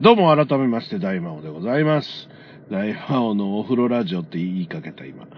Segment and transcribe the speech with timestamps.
[0.00, 2.28] どうも改めまして大魔王でございます。
[2.70, 5.28] 大魔王のお風呂ラジオって言いかけた今。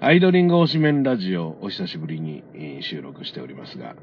[0.00, 2.44] アイドリング推しメンラジオお久しぶりに
[2.82, 3.96] 収録しておりますが、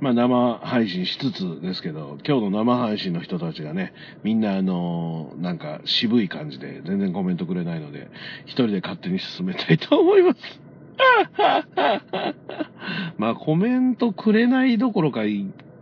[0.00, 3.92] まあ生配信しつつですけど、今日の生配信の人たちがね、
[4.22, 8.08] みんなあのなんか渋い感じで全然コメントくれないので、
[8.46, 10.38] 一人で勝手に進めたいと思います。
[13.18, 15.24] まあコメントくれないどころか、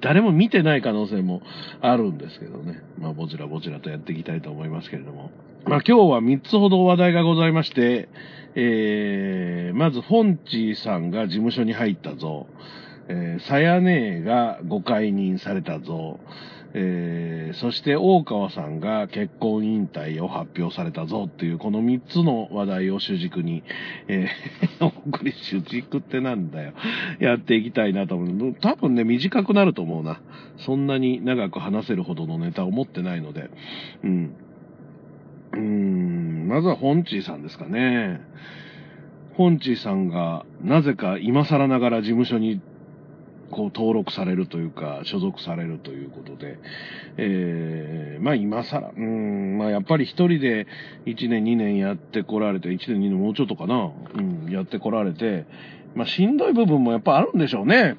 [0.00, 1.42] 誰も見てない可能性も
[1.80, 2.82] あるんですけどね。
[2.98, 5.30] まあぼちらぼちらとやっていきたいと思いますけれども。
[5.66, 8.08] まあ今日は3つほど話題がございまして、
[8.54, 12.46] えー、まずフォンチーさんが事務所に入ったぞ。
[13.08, 16.20] えー、さやねえが誤解任されたぞ。
[16.72, 23.64] えー、そして大川さんが結婚引退を発表されたぞっていうこの3つの話題を主軸に、
[24.08, 26.72] えー、 お送り主軸ってなんだよ。
[27.18, 28.54] やっていきたいなと思う。
[28.54, 30.20] 多分ね、短くなると思うな。
[30.58, 33.50] そんなに長く話せるほどのネタを持ってないので。
[34.04, 34.34] うん。
[35.52, 38.20] うーん、まずはホンチーさんですかね。
[39.34, 42.60] ホンチーさんが、なぜか今更ながら事務所に
[43.50, 46.58] こう登録されるというか、所属されるということで、
[47.16, 50.66] えー、まあ今更、うん、まあやっぱり一人で
[51.06, 55.46] 1年2年やってこられて、1年2年もうちょっとかな、うん、やってこられて、
[55.94, 57.98] まあしんどい部分もやっぱあるんでしょうね。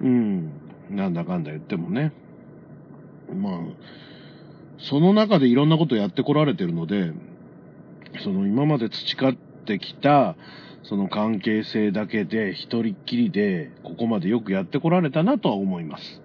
[0.00, 0.52] うん、
[0.90, 2.12] なんだかんだ言ってもね。
[3.32, 3.58] まあ、
[4.78, 7.12] その中でいろんなことやってこられてるので、
[8.22, 10.36] その今まで培ってきた、
[10.84, 16.22] その関係性だけで一人っきりでここまでよくやってこられたなとは思います。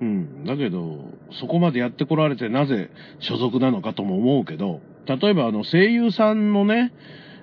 [0.00, 0.44] うん。
[0.44, 6.92] だけど、そこまでやってこられてなぜ所属なのかとも思うけど、例えばあの声優さんのね、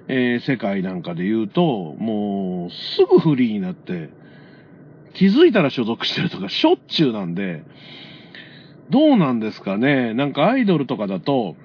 [0.08, 4.10] えー世界なんかで言うと、もうすぐフリーになって、
[5.16, 7.64] 気づいたら所属してるとかしょっちゅうなんで、
[8.92, 10.14] どうなんですかね。
[10.14, 11.56] なんかアイドルとかだと、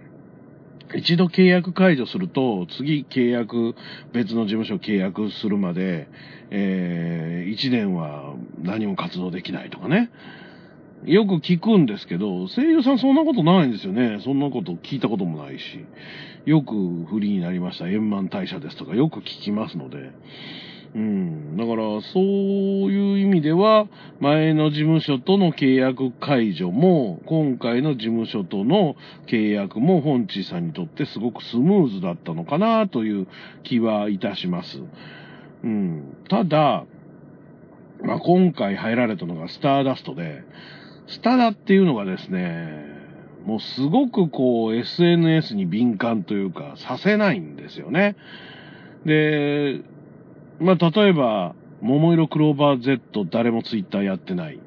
[0.95, 3.75] 一度契約解除すると、次契約、
[4.13, 6.09] 別の事務所契約するまで、
[6.51, 10.11] えー、1年は何も活動できないとかね。
[11.05, 14.21] よく聞くんですけど、声優さんそんなことないんですよね。
[14.23, 15.85] そんなこと聞いたこともないし。
[16.45, 17.89] よくフリーになりました。
[17.89, 20.11] 円満退社ですとかよく聞きますので。
[20.95, 21.57] うん。
[21.57, 23.87] だから、そういう意味では、
[24.19, 28.97] 前の事務所との契約解除も、今回の事務所との
[29.27, 33.29] 契約も、本地さんにとってすごくスムーズだったのかなという
[33.63, 34.83] 気はいたします。
[35.63, 36.17] うん。
[36.29, 36.85] ただ、
[38.03, 40.43] まあ、今回入られたのがスターダストで、
[41.07, 42.85] スタダっていうのがですね、
[43.45, 48.17] もうすごくこう SNS に敏感というか、させないんですよね。
[49.05, 49.83] で、
[50.61, 54.61] まあ、例えば、桃色クローバー Z 誰もツイッターやってない。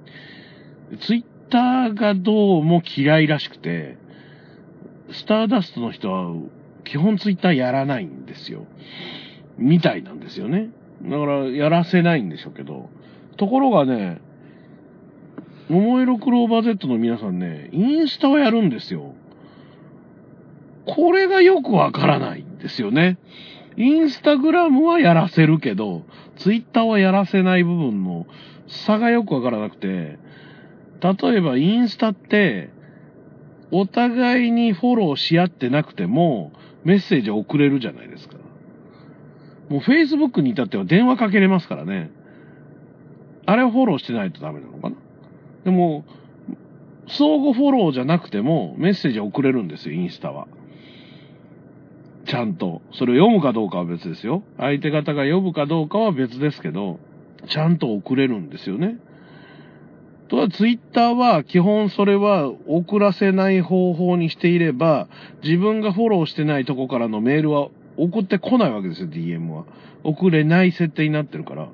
[1.02, 3.98] ツイッターがどうも嫌いらしくて、
[5.12, 6.34] スターダストの人は
[6.84, 8.66] 基本ツイッターやらないんですよ。
[9.60, 10.70] みたいなんですよね。
[11.04, 12.90] だからやらせないんでしょうけど。
[13.38, 14.20] ところがね、
[15.70, 19.14] 桃色クローバー Z の皆さんね、インスタをやるんですよ。
[20.86, 23.18] これがよくわからないんですよね。
[23.78, 26.04] インスタグラムはやらせるけど、
[26.38, 28.28] ツイッターはやらせない部分の
[28.68, 30.20] 差がよくわからなくて、
[31.02, 32.70] 例えばインスタって、
[33.72, 36.52] お互いにフォローし合ってなくても、
[36.84, 38.36] メッセージ送れるじゃないですか。
[39.70, 42.12] もう Facebook に至っては電話かけれますからね。
[43.46, 44.96] あれをフォローしてないとダメなのかな。
[45.66, 46.06] でも、
[47.08, 50.48] 相互フォローじゃなくてもメッセージ送れるんですよ、インスタは。
[52.26, 52.82] ちゃんと。
[52.94, 54.44] それを読むかどうかは別ですよ。
[54.58, 57.00] 相手方が読むかどうかは別ですけど、
[57.48, 58.98] ちゃんと送れるんですよね。
[60.30, 65.08] とはツイッターは基本それは送らせない方法にしていれば、
[65.44, 67.68] 自分がフォローしてないとこからのメールは
[67.98, 69.66] 送ってこないわけですよ、DM は。
[70.04, 71.68] 送れない設定になってるから。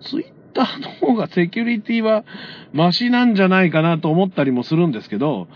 [0.00, 0.24] ツイッ
[0.54, 2.24] ターの方がセキュリティは
[2.72, 5.48] マシなんじゃないかなと思ったりもするんですけど、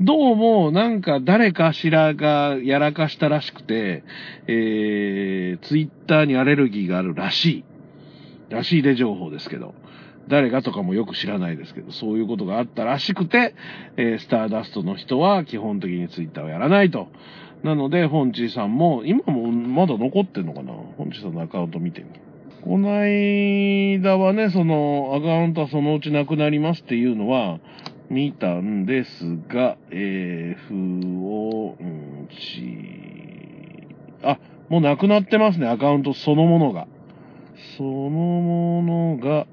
[0.00, 4.04] どうもなんか誰かしらがやらかしたらしくて、
[4.46, 7.64] えー、ツイッターにアレルギーがあるらしい。
[8.48, 9.74] らしいで情報ですけど。
[10.28, 13.54] 誰がとかもよく知らないですけど、そういうことがあったらしくて、
[13.96, 17.08] えースターダストの人は基本的にツイッターをやらないと。
[17.64, 20.74] なので、本地さんも、今もまだ残ってんのかな？
[20.96, 22.10] 本地さんのアカウント見てみ。
[22.62, 27.58] この間はね、その、アカウントはそのうちなくなりますっていうのは、
[28.10, 33.86] 見たんですが、えー、ふおんち、
[34.22, 34.38] あ、
[34.70, 36.88] もうなくなってますね、アカウントそのものが。
[37.76, 39.46] そのものが、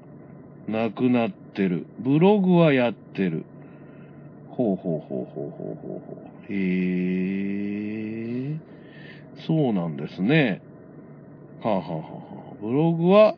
[0.68, 1.86] なくなってる。
[1.98, 3.44] ブログはやってる。
[4.48, 6.16] ほうほうほうほうほうほうほ
[6.48, 6.52] う。
[6.52, 6.54] へ
[8.52, 8.56] え。
[9.46, 10.62] そうなんですね。
[11.62, 12.02] はあ、はあはあは
[12.52, 13.36] あ、ブログは、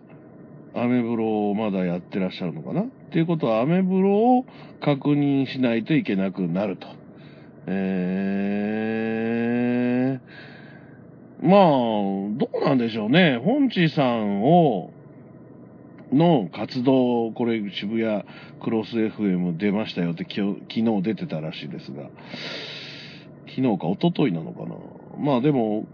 [0.74, 2.84] アメブロをまだやってらっしゃるのかな？
[3.08, 4.44] っていうことは、アメブロを
[4.82, 6.86] 確認しないといけなくなると。
[7.66, 11.60] えー、まあ、
[12.36, 13.38] どうなんでしょうね。
[13.42, 14.90] 本地さんを、
[16.12, 18.24] の活動、これ渋谷
[18.62, 22.10] クロス FM 出ましたよって昨日出てたらしいですが、
[23.46, 24.74] 昨日か一昨日なのかな。
[25.18, 25.86] まあでも、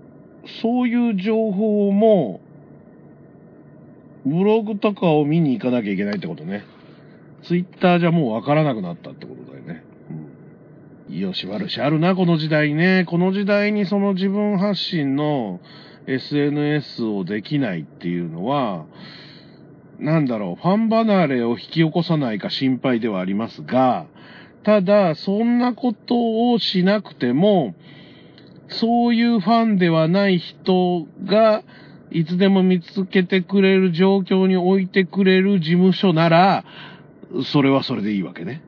[0.62, 2.40] そういう情報も、
[4.26, 6.64] ブログとかを見に行かなきゃいけないってことね。
[7.46, 9.84] ツイッターじゃもうわからなくなったってことだよね。
[11.08, 11.18] うん。
[11.18, 13.04] よし悪しあるな、この時代ね。
[13.06, 15.60] この時代にその自分発信の
[16.06, 18.86] SNS をできないっていうのは、
[19.98, 24.06] なんだろう、ファン離れを引き起こさないか心配ではありますが、
[24.64, 27.74] ただ、そんなことをしなくても、
[28.68, 31.62] そういうファンではない人が、
[32.10, 36.64] いつでも見つけてくれる状況に置いてくれる事務所なら、
[37.42, 38.62] それはそれでいいわけね。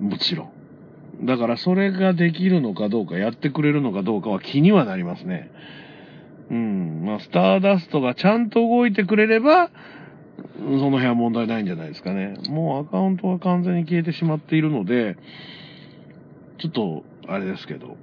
[0.00, 1.26] もちろん。
[1.26, 5.50] だからそれができるのかどうか、やってくれるのかどうかは気にはなりますね。
[6.50, 7.04] うん。
[7.04, 9.70] まあ、スターダストがちゃんと動いてくれれば、
[10.58, 12.34] その辺は問題ないんじゃないですかね。
[12.48, 15.16] もうアカウントが完全に消えてしまっているので、
[16.58, 17.96] ちょっと、あれですけど。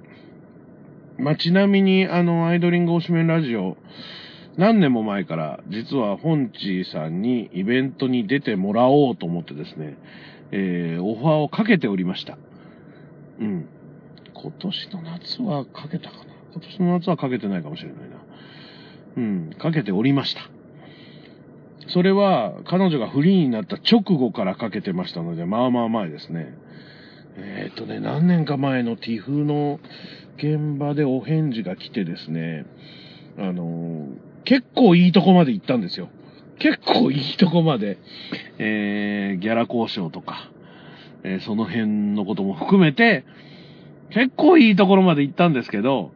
[1.18, 3.76] まあ、ちなみに、あの、アイドリング推しメンラジオ、
[4.56, 9.96] 何年も前から、実は本地さんにイベントに出てもらおうと思ってですね、
[10.50, 12.36] えー、オファーをかけておりました。
[13.40, 13.68] うん。
[14.34, 16.24] 今年の夏はかけたかな？
[16.52, 18.16] 今年の夏はかけてないかもしれないな。
[19.16, 20.42] うん、かけておりました。
[21.88, 26.54] それは、彼女がフリーになった直後からかけてましたので、まあまあ前ですね。
[27.36, 29.80] えー、っとね、何年か前の TIFF の
[30.36, 32.66] 現場でお返事が来てですね、
[33.38, 36.08] あのー、結構いいとこまで行ったんですよ。
[36.58, 37.98] 結構いいとこまで、
[38.58, 40.50] えー、ギャラ交渉とか、
[41.22, 43.24] えー、その辺のことも含めて、
[44.10, 46.12] 結構いいところまで行ったんですけど、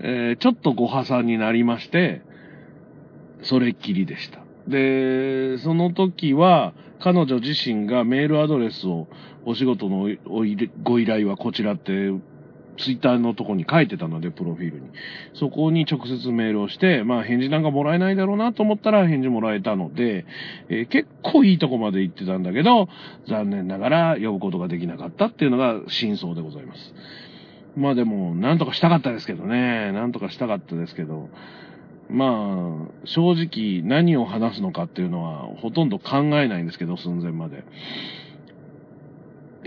[0.00, 2.22] えー、ちょっとご破産になりまして、
[3.42, 4.40] それっきりでした。
[4.68, 9.08] で、その時は、彼女自身がメールアドレスを、
[9.44, 10.08] お仕事の
[10.82, 12.10] ご依頼はこちらって、
[12.78, 14.86] ツイッターのとこに書いてたので、プロフィールに。
[15.34, 20.26] そこに直接メールをして、まあ返事なんかもらえないだろうなと思ったら返事もらえたので、
[20.68, 22.88] えー、結構いいとこまで行ってたんだけど、
[23.28, 26.94] 残念ながら呼ぶことができなかったっていうのが真相でございます。
[27.76, 29.92] まあでも、なんとかしたかったですけどね。
[29.92, 31.28] なんとかしたかったですけど。
[32.10, 37.64] まあ、正直何を話すのかっていうのはほとんど考えないんですけど、寸前まで。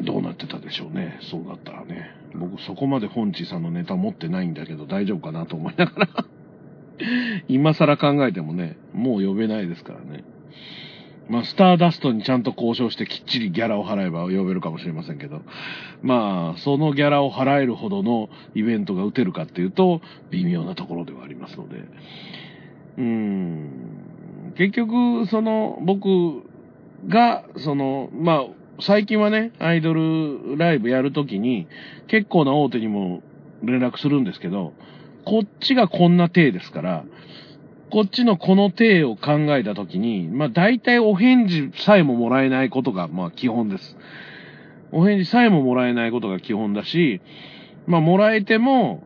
[0.04, 1.20] どうなってたでしょうね。
[1.22, 2.12] そうだったらね。
[2.36, 6.26] 僕そこまで本地さんのネタ持ってないんだけど大丈夫かなと思いながら
[7.48, 10.24] 今更考えてもね、もう呼べないですからね。
[11.30, 15.42] まあ、スターダストにちゃんと交渉してきっちりギャラを払えば呼べるかもしれませんけど、
[16.02, 20.02] まあ、そのギャラを払えるほどのイベントが打てるかっていうと、
[20.32, 21.80] 微妙なところではありますので、
[22.98, 26.44] うーん、結局、その、僕
[27.08, 28.46] が、その、まあ、
[28.80, 31.68] 最近はね、アイドルライブやるときに、
[32.08, 33.24] 結構な大手にも
[33.64, 34.74] 連絡するんですけど、
[35.26, 37.04] こっちがこんな体ですから、
[37.90, 43.98] こっちのこの体を考えたときに、まあ大体お返事さえももらえないことが、まあ基本です。
[44.92, 47.22] お返事さえももらえないことが基本だし、
[47.88, 49.04] まあもらえても、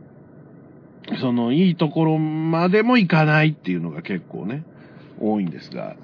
[1.22, 4.64] そのいいところまでもいかないっていうのが結構ね、
[5.20, 5.96] 多いんですが、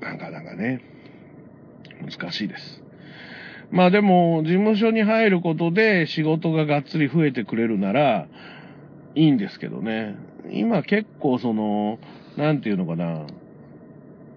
[0.00, 0.91] なんかなんかね、
[2.02, 2.82] 難しいです。
[3.70, 8.26] まあでも、事務所に入ることで仕事ががっつり増えてくれるなら、
[9.14, 10.14] いいんですけどね。
[10.50, 11.98] 今結構その、
[12.36, 13.26] なんていうのかな、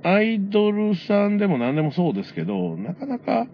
[0.03, 3.47] アイドルさんでも何でもそうですけど、なかなか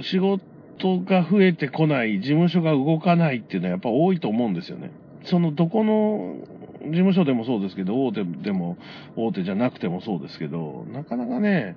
[0.00, 4.92] 仕事が増えてこない、事務所が動かないっていうのはやっぱ多いと思うんですよね。
[5.24, 6.36] そのどこの
[6.84, 8.76] 事務所でもそうですけど、大手でも
[9.16, 11.76] 大手じゃなくてもそうですけど、なかなかね、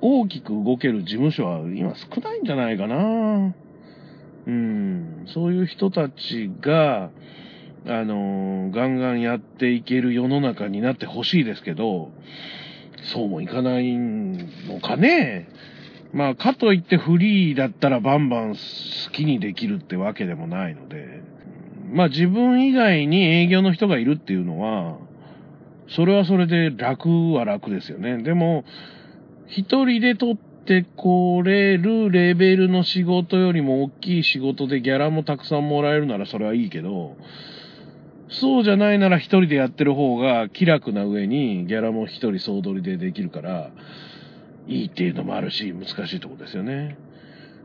[0.00, 3.54] 大きく動ける事務所は今少ないんじゃないかな。
[4.46, 7.10] うん、そういう人たちが、
[7.86, 12.10] あのー、ガンガンやっていける世の中になってほしいですけど、
[13.12, 15.48] そうもいかないのかね。
[16.12, 21.22] まあ、かといってフリーだったらバンバン好きにできるってわけでもないので、
[21.92, 24.98] まあ自分以外に営業の人がいるっていうのは、
[25.88, 28.22] それはそれで楽は楽ですよね。
[28.22, 28.64] でも、
[29.48, 37.16] 一人で撮ってこれるレベルの仕事よりも大きい仕事でギャラもたくさんもらえるならそれはいいけど、
[38.28, 43.70] そうじゃないなら一人でやってる方が気楽な上にギャラも一人総取りでできるから、
[44.66, 46.98] いいっていうのもあるし、難しいとこですよね。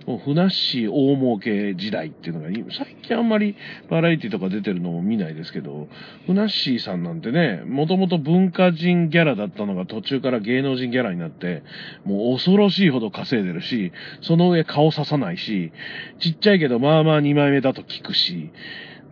[0.06, 3.56] もう、ふなっしー大儲け時代っていうのが、最近あんまり
[3.90, 5.88] バラエティとか出てるのも見ないですけど、
[6.26, 11.64] ふなっしーさんなんてね、もともと文化人ギャラだったのが途中から芸能人ギャラになって、
[12.06, 13.92] もう恐ろしいほど稼いでるし、
[14.22, 15.72] その上顔刺さないし、
[16.20, 18.52] ちっちゃいけどまあまあ2枚目だと聞くし、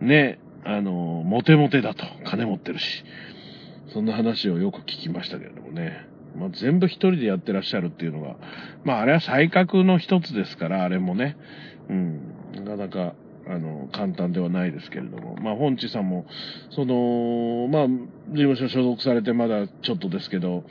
[0.00, 3.04] ね、あの、モテモテだと、金持ってるし、
[3.92, 6.11] そんな話をよく聞きましたけれどもね。
[6.36, 8.36] まあ、全部一人でやってらっしゃるっていうのが、
[8.84, 11.36] まあ、あれは才覚の一つですから、あれもね、
[11.88, 12.20] うん、
[12.54, 13.14] なかなか、
[13.46, 16.26] あの、簡単ではないですけれども、まあ、本地さんも、
[16.70, 20.64] その、まあ、事務所所属されてまだちょっとですけど、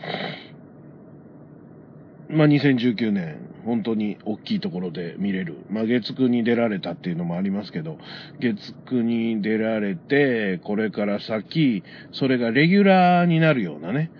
[2.30, 5.58] まあ、2019年、本当に大きいところで見れる。
[5.70, 7.98] まあ、月9に出られたっていうのもありますけど、
[8.39, 14.12] 月9に出られて、これから先、それがレギュラーになるようなね、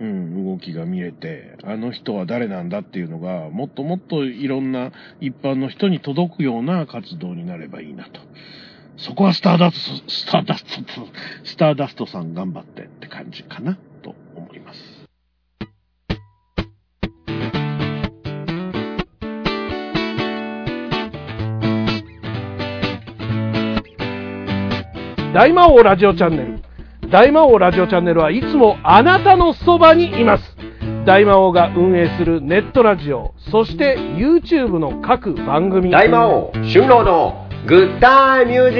[0.00, 8.20] うん、動きが見れて、あの人は誰なんだっていうのが、もっともっといろんな一般の人に届くような活動になればいいなと。
[8.96, 10.70] そこはスターダスト、スターダスト、
[11.44, 15.08] スターダストさん頑張ってって感じかなと思います。
[25.34, 26.57] 大魔王ラジオチャンネル。
[27.10, 30.56] 大魔王ラジオチャンネルはいつもあなたのそばにいます。
[31.06, 35.90] 大魔王が運営するネットラジオ、そして YouTube の各番組。
[35.90, 38.78] 大魔王、春郎のグッタイミュージ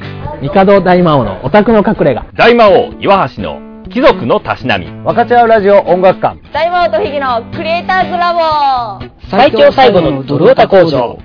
[0.00, 0.54] ック。
[0.54, 2.24] 帝大魔王のオタクの隠れ家。
[2.36, 4.86] 大魔王、岩橋の貴族のたしなみ。
[4.86, 6.40] 分かち合うラジオ音楽館。
[6.52, 9.04] 大魔王とヒギのクリエイターズラボ。
[9.28, 11.18] 最強最後のドルオタ工場。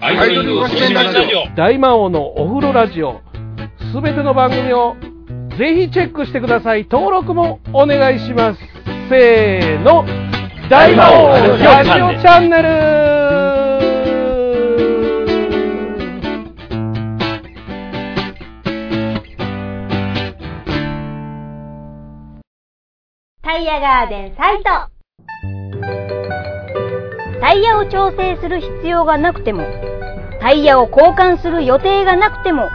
[1.56, 3.22] 大魔王のお風呂ラジオ。
[3.94, 4.96] すべての番組を
[5.58, 6.88] ぜひチェックしてください。
[6.90, 8.60] 登録もお願いします。
[9.10, 10.06] せーの、
[10.70, 12.68] 大魔王ラジオチャンネル
[23.42, 24.64] タイヤガーデンサイト
[27.40, 29.64] タイヤを調整する必要がなくても
[30.42, 32.68] タイヤを交換する予定がなくても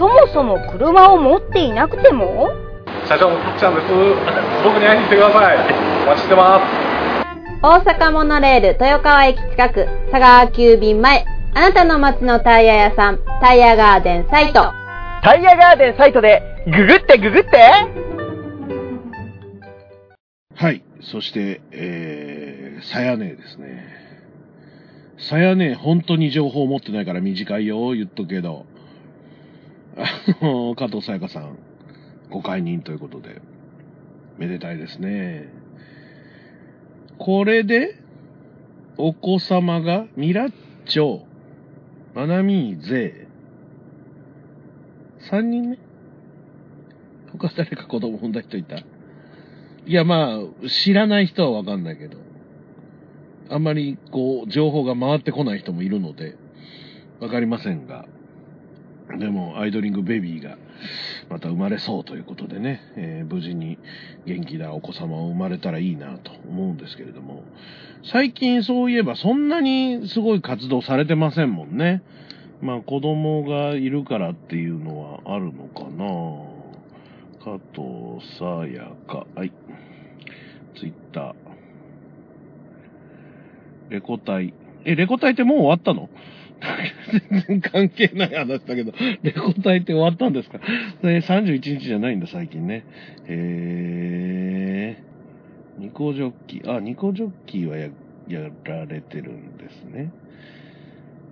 [0.00, 2.48] そもそも車を持っていなくても？
[3.06, 3.86] 社長も来たんです。
[4.64, 5.58] 僕に会いに来てください。
[6.04, 6.64] お待ちしてます。
[7.62, 11.26] 大阪モノレール豊川駅近く佐川急便前。
[11.54, 14.72] あなたの街のタイヤ屋さんタイヤガーデンサイト。
[15.22, 17.50] タイヤガーデンサイトでググってググって。
[20.54, 20.82] はい。
[21.02, 23.84] そしてえー、さやねですね。
[25.18, 27.90] さやね本当に情報を持ってないから短いよ。
[27.90, 28.64] 言っとくけど
[30.40, 31.58] あの、加藤さやかさん、
[32.30, 33.40] ご解任ということで、
[34.38, 35.48] めでたいですね。
[37.18, 37.96] これで、
[38.96, 40.52] お子様が、ミラッ
[40.86, 41.22] チョ、
[42.14, 43.26] マナミーゼ、
[45.30, 45.78] 3人目？
[47.38, 48.78] 他誰か子供産んだ人いた？
[48.78, 48.84] い
[49.86, 52.16] や、まあ、知らない人はわかんないけど、
[53.48, 56.36] あんまり、こう、情報が回ってこない人もいるので、
[57.20, 58.06] わかりませんが、
[59.18, 60.56] でも、アイドリングベビーが
[61.28, 63.78] また生まれそうということでね、えー、無事に
[64.26, 67.42] 元気なお子様を生まれたらいいなと思うんですけれども、
[68.04, 72.02] 最近そういえばそんなにすごい活動されてませんもんね。
[72.62, 76.06] まあ子供がいるからっていうのはあるのかな
[77.42, 79.52] 加藤さやか、はい。
[80.78, 81.34] ツイッター。
[83.90, 84.54] レコ大。
[84.84, 86.08] え、レコ大ってもう終わったの？
[87.30, 90.60] 全然関係ない話だけど、レコ大って終わったんですか？
[91.02, 92.84] で ?31 日じゃないんだ、最近ね。
[93.26, 95.80] へー。
[95.80, 97.88] ニコジョッキー、あ、ニコジョッキーはや、
[98.28, 100.12] やられてるんですね。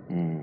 [0.09, 0.41] うん。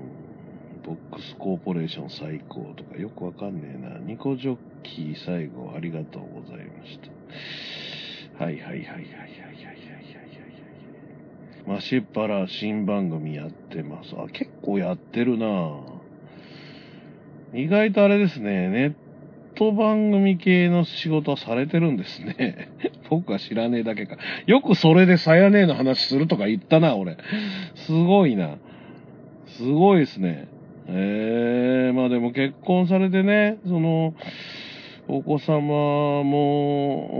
[0.85, 3.99] ボックスコーポレーション最高とかよくわかんねえな。
[3.99, 6.97] ニコジョッキー最後ありがとうございまし
[8.37, 8.43] た。
[8.45, 9.01] はいはいはいはいはいは
[9.73, 9.76] い。
[11.67, 14.15] マシュパラ新番組やってます。
[14.17, 15.81] あ、結構やってるな
[17.53, 18.93] 意外とあれですね、ネッ
[19.55, 22.69] ト番組系の仕事はされてるんですね。
[23.09, 24.15] 僕は知らねえだけか。
[24.45, 27.17] よくそれでさやねえの話するとか言ったな、俺。
[27.75, 28.59] すごいな。
[29.47, 30.47] すごいですね。
[30.87, 34.13] ええー、まあでも結婚されてね、その、
[35.09, 37.11] お子様も、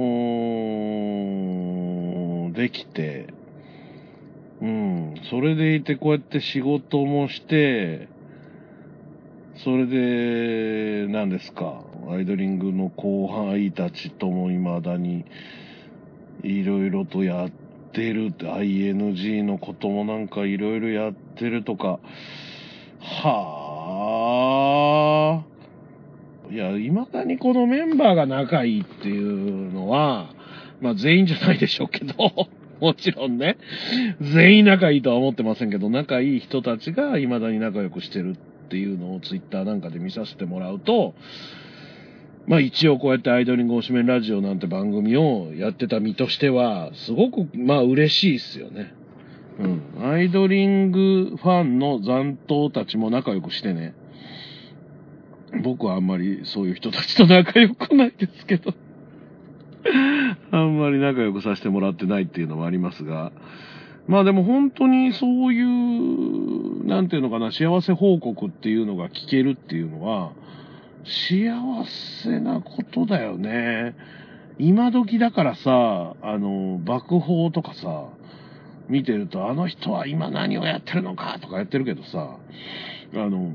[2.53, 3.27] できて、
[4.61, 5.15] うん。
[5.29, 8.07] それでいてこうやって仕事もして、
[9.63, 15.25] それで、何ですか、アイドリングの後輩たちとも未だに、
[16.43, 17.49] いろいろとやっ
[17.91, 21.99] てるって、ING のこともなんかいろいろやってるとか、
[22.99, 23.63] は
[25.43, 26.53] あ。
[26.53, 30.29] いや、未だにこのメンバーが仲いいっていうのは、
[30.81, 32.13] まあ全員じゃないでしょうけど、
[32.81, 33.57] もちろんね、
[34.21, 38.35] 全員仲いいとは思ってませんけど、仲いい人たちが未だに仲良くしてるっ
[38.69, 41.15] ていうのをツイッターなんかで見させてもらうと、
[42.45, 48.93] まあ一応こうやってアイドリング推しメンラジオなんて番組をやってた身としては、すごくまあ嬉しいっすよね。
[49.59, 50.11] うん。
[50.11, 53.93] アイドリングファンの残党たちも仲良くしてね。
[55.63, 58.73] 僕はあんまりそういう人たちと仲良くないですけど。
[60.57, 63.31] あんまり仲良くさせてもらってないっていうのもありますが。
[64.07, 70.31] まあでも本当にそういう、なんていうのかな、幸せ報告っていうのが聞けるっていうのは、
[71.03, 71.51] 幸
[72.23, 73.95] せなことだよね。
[74.59, 78.05] 今時だからさ、あの、爆砲とかさ、
[78.87, 82.37] 見てると、あの人は今何をやってるのかとかやってるけどさ、
[83.13, 83.53] あの、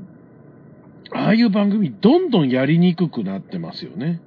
[1.11, 4.21] ああいう番組どんどんやりにくくなってますよね。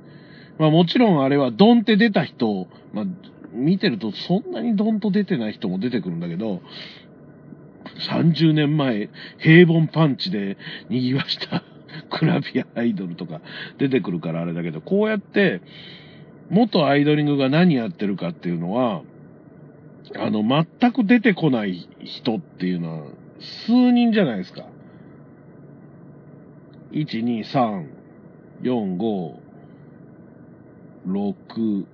[0.58, 3.04] まあもちろんあれはドンって出た人、まあ
[3.52, 6.60] 見てるとそんなにドンと出てない人も出てくるんだけど、
[8.10, 9.08] 30年前、
[9.38, 10.58] 平凡パンチで
[10.88, 11.62] 賑わした
[12.10, 13.40] クラビアアイドルとか
[13.78, 15.60] 出てくるからあれだけど、こうやって
[16.50, 19.02] 元アイドリングが何やってるかっていうのは、
[20.14, 23.06] あの、全く出てこない人っていうのは
[23.40, 24.66] 数人じゃないですか。
[26.92, 27.86] 1、2、3、
[28.62, 29.45] 4、5、
[31.06, 31.86] 6、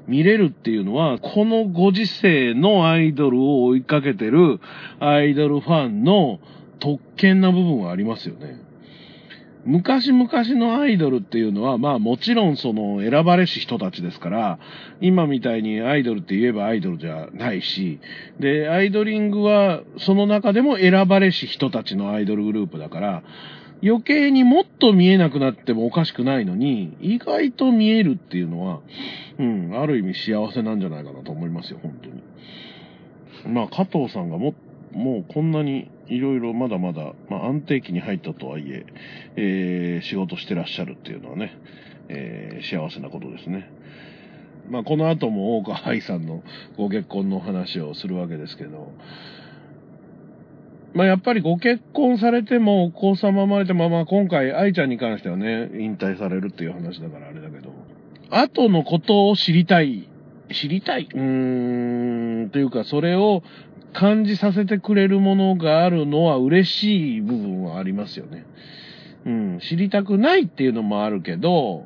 [0.07, 4.61] 見れるっていうのは、このご時世のアイドルを追いかけてる
[5.01, 6.41] アイドルファンの
[6.81, 8.59] 特権な部分はありますよね。
[9.65, 14.59] 昔々のアイドルっていうのは、まあもちろんその選ばれし人たちですから、
[15.01, 18.01] 今みたいにアイドルって言えばアイドルじゃないし、
[18.41, 23.23] で、アイドリングはその中でも選ばれし人たちのアイドルグループだから、
[23.85, 28.81] 余計にもっと見えなくなってもおかしくないのに、意外と見えるっていうのは、
[29.39, 33.55] うん、ある意味幸せなんじゃないかなと思いますよ、本当に。
[33.55, 34.55] まあ、加藤さんがも、
[34.93, 38.87] もうこんなにいろいろまだまだ、まあ安定期に入ったとはいえ、
[39.37, 41.59] えー仕事してらっしゃるっていうのはね、
[42.09, 43.71] えー幸せなことですね。
[44.69, 46.43] まあこの後も大川愛さんの
[46.77, 48.93] ご結婚の話をするわけですけど、
[50.95, 57.73] まあやっぱりご結婚されてもお子様生まれても、まあ今回愛ちゃんに関してはね、引退されるっていう話だからあれだけど、
[58.31, 60.09] 後のことを知りたい、
[60.53, 63.43] 知りたいうーん、というかそれを
[63.93, 68.45] 感じさせてくれるものがあるのは嬉しい部分はありますよね。
[69.25, 71.85] うん、知りたくないっていうのもあるけど、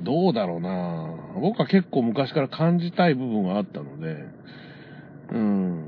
[0.00, 4.24] どうだろうな僕は結構昔から感じたい部分はあったので、
[5.32, 5.84] うん。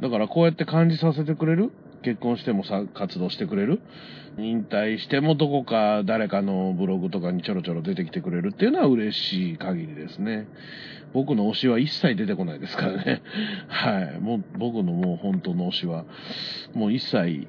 [0.00, 1.70] だからこうやって感じさせてくれる
[2.02, 3.80] 結婚してもさ、活動してくれる？
[4.38, 10.46] 引退してもどこか誰かのブログとかにちょろちょろ出てきてくれるっていうのは嬉しい限りですね。
[11.12, 13.22] 僕の推しは一切出てこないですからね。
[13.68, 14.20] はい。
[14.20, 16.06] もう僕のもう本当の推しは、
[16.72, 17.46] もう一切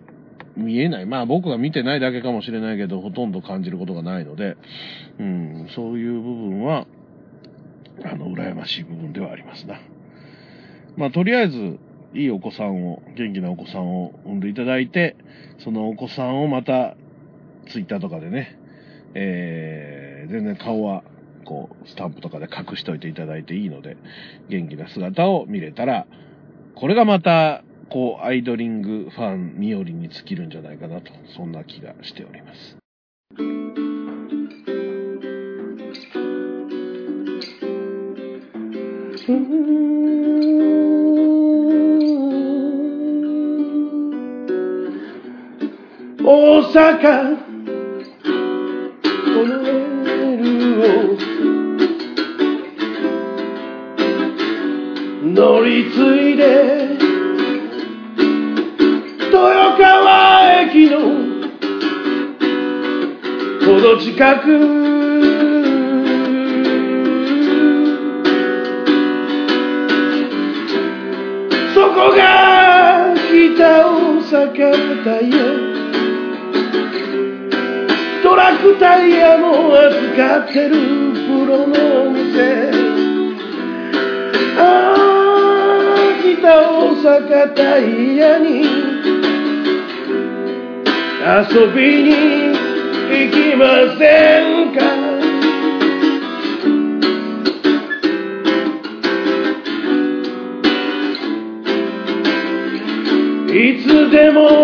[0.58, 1.06] 見えない。
[1.06, 4.58] まあ僕が見てないだけかもしれないけど、ほとんど感じることがないので、
[5.20, 6.86] うん、そういう部分は、
[8.04, 9.80] あの、羨ましい部分ではありますな。
[10.98, 11.80] まあとりあえず、
[12.14, 15.16] いいお子さんを、元気なお子さんを産んでいただいて、
[15.60, 16.96] そのお子さんをまた、
[17.70, 18.58] ツイッターとかでね、
[19.14, 21.04] えー、全然顔は
[21.44, 23.98] こう、スタンプとかで隠しといていただいていいので、
[24.50, 26.08] 元気な姿を見れたら、
[26.76, 32.78] これがまた、こう、アイドリングファン身寄りに尽きるんじゃないかなと、そんな気がしております。
[46.54, 47.36] 大阪。
[48.24, 48.30] こ
[49.44, 51.18] のメールを。
[55.34, 55.98] 乗り継
[56.30, 56.44] いで。
[59.32, 60.96] 豊川駅の。
[63.66, 64.46] ほど近く。
[71.74, 73.42] そこが北
[73.88, 75.32] 大阪タイ
[78.64, 81.74] クタイヤも扱ってるプロの
[82.08, 82.72] お店。
[84.58, 84.62] あ
[84.96, 84.98] あ
[86.22, 88.64] 北大阪タイヤに。
[91.26, 92.10] 遊びに
[93.12, 93.64] 行きま
[93.98, 94.02] せ
[94.70, 94.80] んか？
[103.54, 104.63] いつでも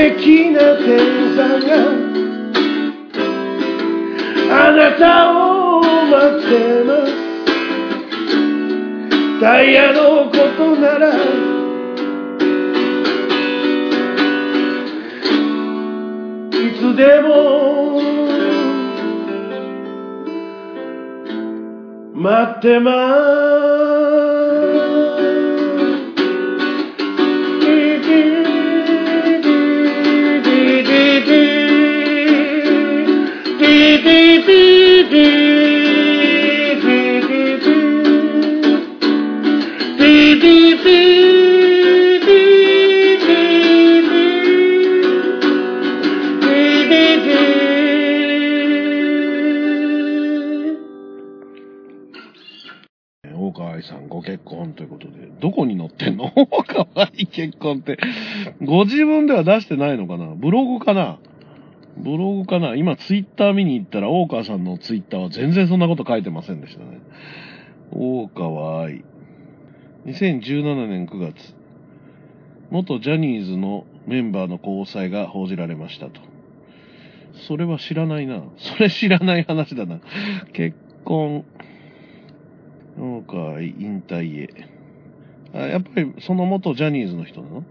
[0.00, 1.68] 素敵な天さんが
[4.50, 6.48] あなたを待って
[6.84, 7.12] ます。
[9.42, 11.14] タイヤのことなら
[16.48, 18.00] いつでも
[22.14, 23.79] 待って大
[57.40, 57.98] 結婚って、
[58.62, 60.34] ご自分では出してないのかな？
[60.34, 61.18] ブログかな？
[61.96, 62.74] ブログかな？
[62.74, 67.00] 今ツイッター見に行ったら大川さんのツイッターは全然そんなこと書いてませんでしたね。
[67.92, 69.04] 大川愛。
[70.06, 71.54] 2017年9月、
[72.70, 76.20] 元ジャニーズのメンバーの交際が報じられましたと。
[77.46, 78.42] それは知らないな。
[78.56, 80.00] それ知らない話だな。
[80.52, 81.44] 結婚、
[82.98, 84.79] 大川愛引退へ。
[85.54, 87.64] あ、やっぱりその元ジャニーズの人なの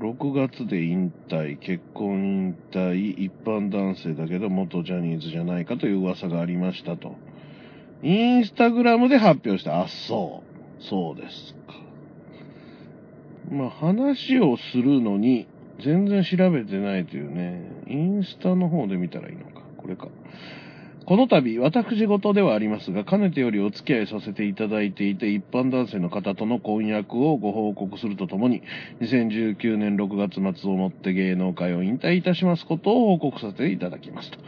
[0.00, 7.16] ?6 月で引退、結婚引退、一般男性だけど元ジャニーズじゃないかという噂がありましたと。
[8.02, 9.82] インスタグラムで発表した。
[9.82, 10.82] あ、そう。
[10.82, 11.74] そうですか。
[13.50, 15.46] まあ話をするのに
[15.82, 17.62] 全然調べてないというね。
[17.88, 19.62] インスタの方で見たらいいのか。
[19.76, 20.08] これか。
[21.10, 28.62] この度、私事ではありますが、かねてよりお付き合いさせていただいていて、一般男性の方との婚約をご報告するとともに、
[29.00, 34.38] 2019年6月末をもって芸能界を引退いたしますことを報告させていただきますと。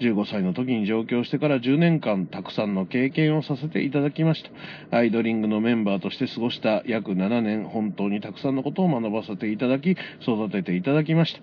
[0.00, 4.42] 15歳の時に上京してから10年間たくさんの経験をさせていただきまし
[4.90, 4.96] た。
[4.96, 9.92] アイドリングのメンバーとして過ごした約7年、本当にたくさんのことを学ばせていただき、
[10.22, 11.40] 育てていただきました。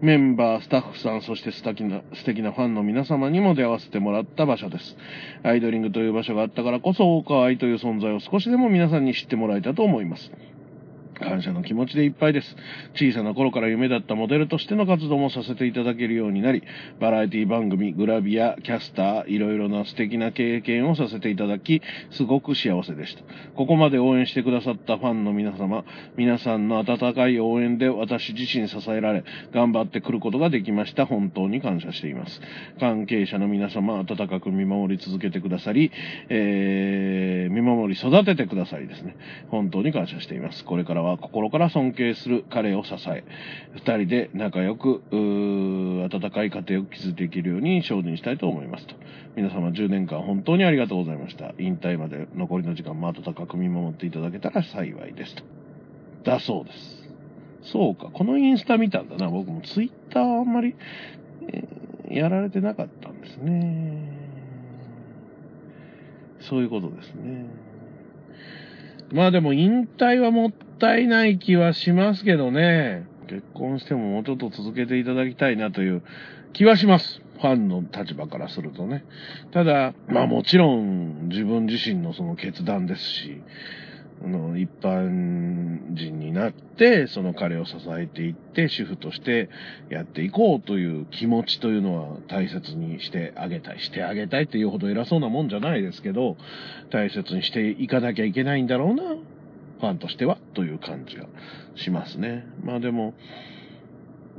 [0.00, 4.96] メンバー、スタッフさん、そして素敵な、素敵なファンの皆様にも出会わせてもらった場所です。
[5.42, 10.30] アイドリングという場所があったからこそ、大川愛という存在を少しでも皆さんに知ってもらえたと思います。
[11.18, 12.56] 感謝の気持ちでいっぱいです。
[12.94, 16.62] 小さな頃から夢だったモデルとしての活動もさせていただけるようになり、
[17.00, 23.22] バラエティ番組、グラビア、キャスター、いろいろな素敵な経験をさせていただき、すごく幸せでした。
[23.54, 25.84] ここまで応援してくださったファンの皆様、
[26.16, 31.06] 皆さんの温かい応援で私自身支えられ、頑張ってくることができました。
[31.06, 32.40] 本当に感謝しています。
[32.78, 35.90] 関係者の皆様、温かく見守り続けてくださり、
[36.28, 39.16] えー、見守り育ててくださりですね。
[39.48, 40.64] 本当に感謝しています。
[40.64, 43.24] これからは心から尊敬する彼を支え、
[43.74, 48.94] 二人で仲良く、温かい家庭を築いていけるように精進したいと思いますと。
[49.36, 51.52] 皆様10年間本当にありがとうございました。
[51.58, 55.42] 引退まで残りの時間も温かく見守っていただけたら幸いですと。
[56.24, 57.08] だそうです。
[57.62, 59.28] そうか、このインスタ見たんだな。
[59.28, 60.74] 僕もツイッターはあんまり、
[61.52, 64.12] えーやられてなかったんですね。
[66.40, 67.46] そういうことですね。
[69.12, 73.06] まあでも引退はもったいない気はしますけどね。
[73.28, 76.02] 結婚してももうちょっと続けていただきたいなという
[76.52, 77.22] 気はします。
[77.38, 79.04] ファンの立場からするとね。
[79.52, 83.40] ただ、まあもちろん自分自身のその決断ですし、
[84.26, 89.48] の一般人になって、その彼を支えていって、主婦として
[89.90, 93.80] やっていこうという気持ちというのは大切にしてあげたい。
[93.80, 96.36] してあげたいっていうほど偉そうなもんじゃないですけど、
[96.90, 101.26] 大切にしていかなきゃいけないんだろうな、ファンとしては、という感じが
[101.76, 102.46] しますね。
[102.64, 103.14] まあでも、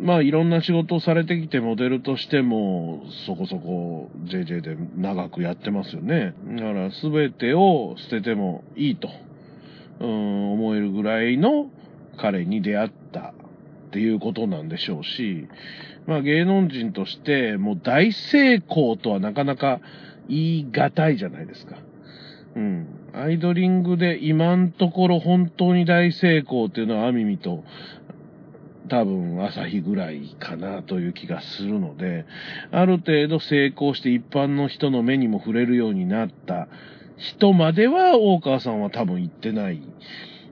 [0.02, 6.34] まあいろんな仕事をされてきてモデルとしてもそこそこ JJ で長くやってますよね。
[6.56, 9.10] だから全てを捨ててもいいと、
[10.00, 11.70] うん、思えるぐらいの
[12.18, 15.48] 彼に出会ったっていうことなんでしょうし、
[16.08, 19.80] まあ芸能人としてもう大成功とはなかなか
[20.28, 21.78] 言い難いじゃないですか。
[22.56, 22.88] うん。
[23.14, 27.64] アイドリングで今んところ本当に大成功っていうのはアミミと
[28.88, 32.26] 多分朝日ぐらいかなという気がするので、
[32.72, 36.68] ある程度成功して一般の人の目にも触れるようになった
[37.20, 39.82] 人までは大川さんは多分行ってない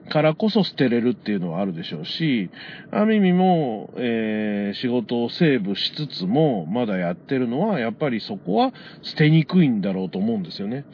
[0.08, 2.50] からこそ捨てれるっていうのはあるでしょうし、
[2.90, 10.84] あみみも、えー仕事をセーブしつつもまだやってるのはやっぱりそこは捨てにくいんだろうと思うんですよね。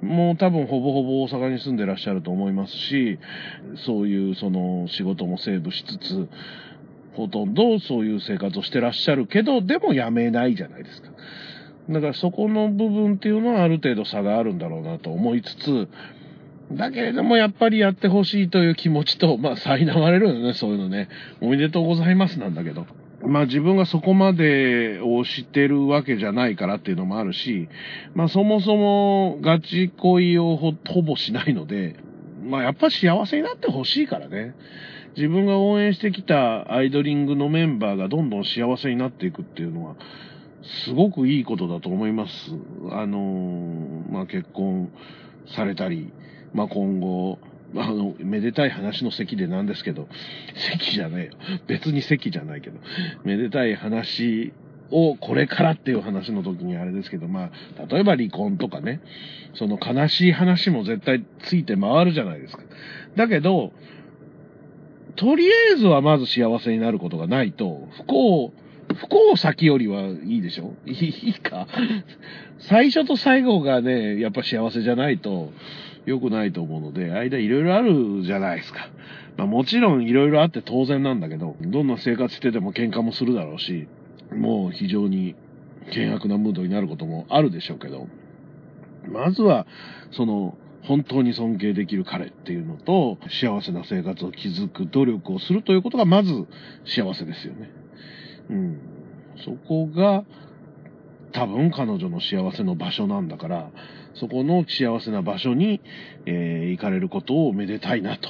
[0.00, 3.18] もう多分ほぼほぼ大阪に住んでらっしゃると思いますし、
[3.86, 6.28] そういうその仕事もセーブしつつ、
[7.14, 11.10] ほとんどそういう生活をしてらっしゃるけど、でも辞めないじゃないですか。
[11.88, 15.88] だからそこの部分っていうのはある程度差があるんだろうなと思いつつ、
[16.72, 21.08] だけれどもやっぱりやってほしいという気持ちと、まあ苛まれるよね、そういうのね。
[21.40, 22.86] おめでとうございますなんだけど。
[23.26, 27.68] まあ自分がそこまでをしてるわけじゃないからっていうのもあるし、
[28.14, 31.96] まあそもそもガチ恋をほほぼしないので、
[32.44, 34.54] まあやっぱ幸せになってほしいからね。
[35.16, 39.96] 自分が応援してきたアイドリングのメンバーがどんどん幸せになっていくっていうのは、
[40.84, 42.50] すごくいいことだと思います。
[42.90, 44.90] あのーまあ結婚
[45.54, 46.12] されたり、
[46.52, 47.38] まあ今後、
[47.76, 50.08] あの、めでたい話の席でなんですけど、
[50.78, 51.32] 席じゃねえよ。
[51.66, 52.78] 別に席じゃないけど、
[53.24, 54.52] めでたい話
[54.90, 59.00] をこれからっていう話の時にあれですけど、まあ、例えば離婚とかね、
[59.54, 62.62] その悲しい話も絶対ついて回るじゃないですか。
[63.16, 63.72] だけど、
[65.16, 68.52] とりあえずはまず幸せになることがないと、不幸、
[68.94, 70.74] 不幸先よりはいいでしょ？
[70.86, 71.66] いいか
[72.58, 75.52] 最初と最後がね、やっぱ幸せじゃないと
[76.06, 78.88] 良くないと思うので、間いろいろあるじゃないですか。
[79.36, 83.86] まあもちろんいろいろあって当然なんだけど、どんな生活してても喧嘩もするだろうし、
[84.34, 85.34] もう非常に
[85.86, 88.08] 険悪なムードになることもあるでしょうけど、
[89.10, 89.66] まずは、
[90.10, 96.46] その、本当に尊敬できる彼っていうのと、幸せな生活を築く努力をするということがまず
[96.84, 97.70] 幸せですよね。
[98.50, 98.80] うん。
[99.44, 100.24] そこが、
[101.32, 103.70] 多分彼女の幸せの場所なんだから、
[104.14, 105.80] そこの幸せな場所に、
[106.26, 108.28] えー行かれることをめでたいなと。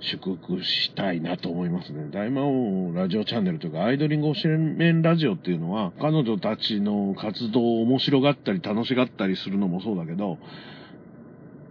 [0.00, 2.08] 祝福したいなと思いますね。
[2.10, 10.38] 大魔王ラジオチャンネルというか、アイドリング推しメンラジオっていうのは、彼女たちの活動を面白がったり楽しがったりするのもそうだけど、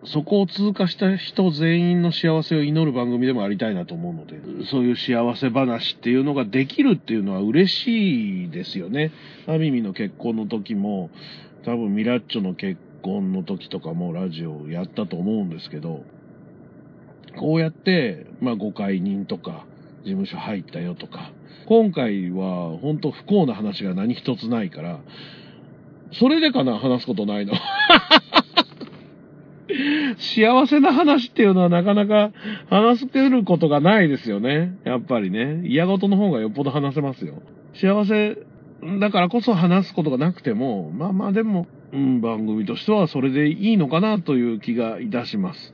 [0.08, 4.40] そこを通過した人全員の幸せを祈る番組でもありたいなと思うので、
[4.70, 9.12] そういう幸せ話っていうのができるっていうのは嬉しいですよね。
[9.48, 11.10] アミミの結婚の時も、
[11.64, 16.04] 多分ミラッチョの結婚の時とかもラジオやったと思うんですけど、
[17.38, 19.66] こうやって、まあ、誤解人とか、
[20.04, 21.32] 事務所入ったよとか、
[21.66, 25.00] 今回は本当不幸な話が何一つないから、
[26.14, 27.54] それでかな、話すことないの。
[30.18, 32.32] 幸せな話っていうのはなかなか
[32.70, 34.78] 話せることがないですよね。
[34.84, 35.62] やっぱりね。
[35.66, 37.42] 嫌事の方がよっぽど話せますよ。
[37.74, 38.38] 幸せ
[39.00, 45.74] だからこそ話すことがなくても、まあまあでも、うん、番組としてはそれでいいのかなという気がいたします。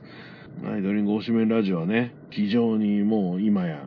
[0.64, 3.86] アイドリング推しメンラジオはね、非常にもう今や、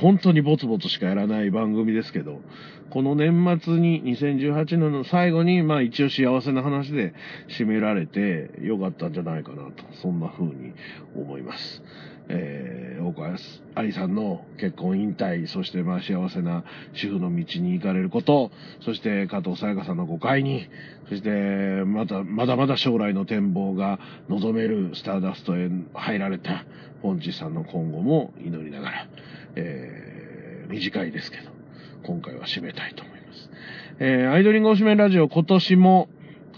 [0.00, 2.40] 本当にぼつぼつしかやらない番組ですけど、
[2.90, 7.14] この年末に、2018年の最後に、まあ一応幸せな話で
[7.48, 10.72] 締められてよかったんじゃないかなと、そんな風に
[11.14, 11.82] 思います。
[12.28, 13.36] えー、大川
[13.74, 20.68] 愛さんの結婚引退、そしてまあ幸せな主婦の道に行かれること、そして加藤さやかさんの誤解に、
[21.08, 21.30] そして
[21.84, 26.64] また、まだまだ将来の展望が望めるスターダストへ入られた
[27.02, 29.08] ポンチさんの今後も祈りながら、
[29.54, 31.50] えー、短いですけど、
[32.02, 33.50] 今回は締めたいと思います。
[33.98, 36.08] えー、アイドリング推しメンラジオ今年も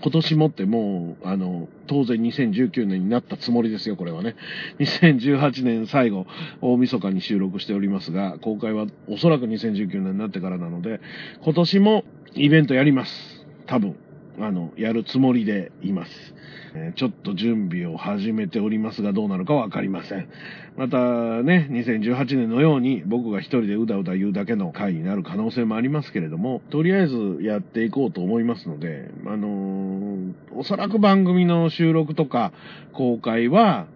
[0.03, 4.37] 今年もってもう、あの、当然2019年になったつもりですよ、これはね。
[4.79, 6.27] 2018年最後、
[6.61, 11.01] 大晦日に収録しておりますが、公開はおそらく2019年になってからなので、
[11.43, 13.47] 今年もイベントやります。
[13.67, 13.97] 多分。
[14.41, 16.35] あの、やるつもりでいます。
[16.75, 20.29] えーちょっと準備を始めておりますが、どうなるかわかりません。
[20.77, 32.53] またね、2018年のように僕が一人でうだうだ言うだけの回になる可能性もありますけれども、とりあえずやっていこうと思いますので、あのーおそらく番組の収録とか
[32.93, 33.87] 公開は、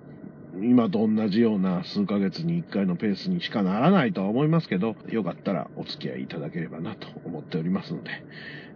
[0.63, 8.11] 今と同じような数ヶ月に1回のペースにしかならないとは思いますけど、よかったらお付き合いいただければなと思っておりますので、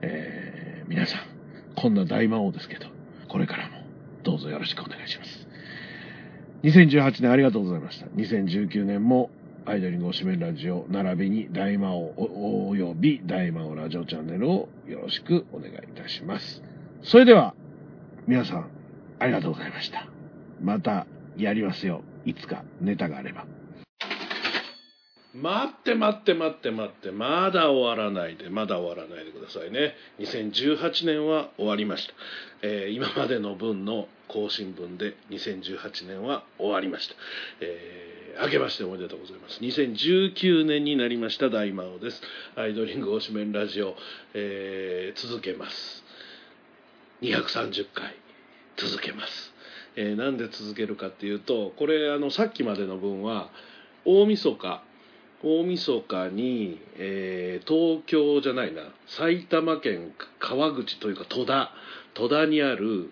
[0.02, 1.20] えー皆さん、
[1.76, 2.86] こんな大魔王ですけど、
[3.28, 3.76] これからも
[4.22, 5.46] どうぞよろしくお願いします。
[6.64, 8.06] 2018年ありがとうございました。
[8.06, 9.30] 2019年も
[9.66, 16.62] アイドリングおしめラジオ並びに大魔王および大魔王ラジオチャンネルをよろしくお願いいたします。
[17.02, 17.54] それでは、
[18.26, 18.70] 皆さん、
[19.18, 20.06] ありがとうございました。
[20.62, 22.02] またやりますよ。
[22.24, 23.44] いつかネタがあれば。
[25.42, 29.94] 待って待って待って待って、まだ終わらないで、まだ終わらないでくださいね。
[30.20, 32.14] 2018年は終わりました。
[32.62, 37.14] えー今までの分の更新分で2018年は終わりました。
[37.60, 39.60] えー明けましておめでとうございます。
[39.60, 42.22] 2019年になりました大魔王です。
[42.54, 43.94] アイドリング推しメンラジオ、
[44.34, 46.04] えー続けます。
[47.22, 48.14] 230回
[48.76, 49.52] 続けます。
[49.96, 53.50] えーなんで続けるかっていうと、これあのさっきまでの分は
[54.04, 54.82] 大晦日
[55.42, 61.70] 大晦日に、えー東京じゃないな埼玉県川口というか戸田
[62.14, 63.10] 戸田にある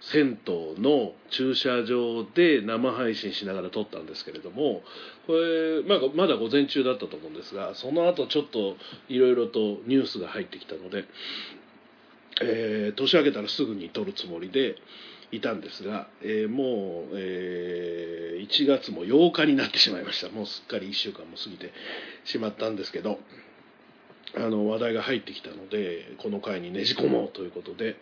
[0.00, 4.82] 銭湯の駐車場で生配信しながら撮ったんですけれども
[5.26, 8.76] これ、まあ、まだ午前中だったと思うんですがその後ちょっと
[9.08, 11.04] いろいろとニュースが入ってきたので、
[12.42, 14.76] えー年明けたらすぐに撮るつもりで
[15.32, 20.28] いたんですが、えーもう、えー1月も8日になってしまいました。
[20.28, 21.72] もうすっかり1週間も過ぎて
[22.24, 23.18] しまったんですけど
[24.34, 27.96] あの話題が入ってきたのでこの回にねじ込もうということで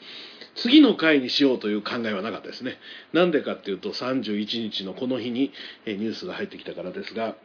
[0.54, 2.78] 次の回にしようという考えはなかったですね。
[3.12, 5.52] なんでかっていうと31日のこの日に
[5.86, 7.36] えニュースが入ってきたからですが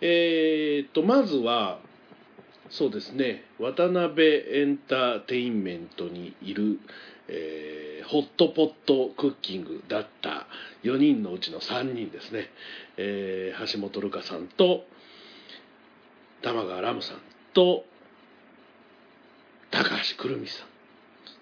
[0.00, 1.80] えーっとまずは
[2.70, 6.78] そうですね渡辺エンターテインメントにいる、
[7.30, 10.48] えーホットポットクッキングだった
[10.82, 12.50] 4人のうちの3人ですね、
[12.96, 14.84] えー橋本瑠香さんと
[16.42, 17.18] 玉川ラムさん
[17.54, 17.84] と
[19.70, 20.66] 高橋くるみさん。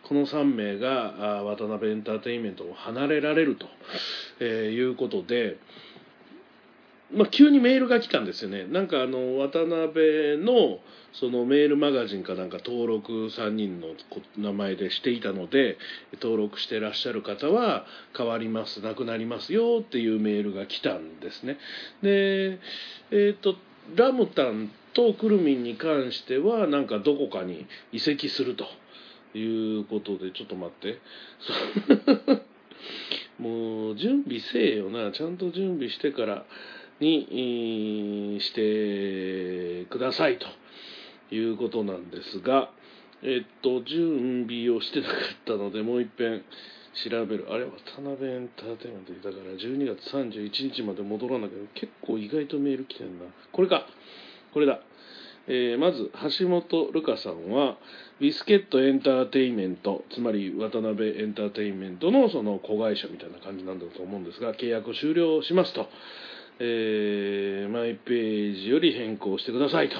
[0.02, 3.66] この3名が渡辺エンターテインメントを離れられると、
[4.40, 5.56] えーいうことで、
[7.10, 8.64] まあ、急にメールが来たんですよね。
[8.64, 10.78] なんかあの渡辺の
[11.12, 13.88] そのメールマガジンかなんか登録3人の
[14.36, 15.78] 名前でしていたので
[16.20, 21.56] 登録してらっしゃる方は変わりますなくなりますよっていうメールが来たんですね。
[22.02, 22.58] で
[23.10, 23.56] えっ、と
[23.96, 28.66] ラムタンとクルミンに関してはなんかどこかに移籍すると。
[29.34, 30.98] いうことでちょっと待って。
[33.38, 35.12] もう準備せえよな。
[35.12, 36.44] ちゃんと準備してから
[37.00, 40.46] にしてくださいと
[41.34, 42.70] いうことなんですが
[43.22, 46.42] えっと準備をしてなかったのでもう一遍
[47.04, 47.46] 調べる。
[47.50, 51.54] あれ渡辺エンターテインメントだから12月31日まで戻らなきゃ。
[51.74, 53.26] 結構意外とメール来てんな。
[53.52, 53.86] これか。
[54.52, 54.80] これだ。
[55.46, 57.78] えーまず橋本瑠香さんは
[58.20, 65.88] ビスケットエンターテインメントつまり渡辺エンターテインメントのその子会社みたいな感じなんだと思うんですが契約を終了しますと、
[66.60, 69.96] えーマイページより変更してくださいと。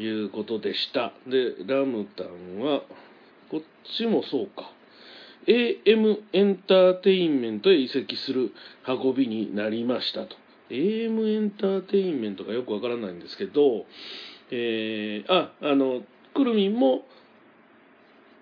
[0.00, 1.12] いうことでした。
[1.26, 2.82] でラムタンは
[3.50, 3.60] こっ
[3.96, 4.70] ちもそうか。
[5.46, 8.52] AM エンターテインメントへ移籍する
[8.86, 10.36] 運びになりましたと。
[10.70, 13.86] AM エンターテインメントがよくわからないんですけど
[14.50, 16.02] えーああの
[16.34, 17.02] くるみんも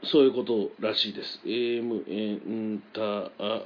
[0.05, 1.41] そういうことらしいです。
[1.45, 3.61] AM エンター